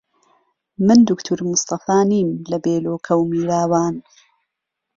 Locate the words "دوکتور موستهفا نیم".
1.09-2.29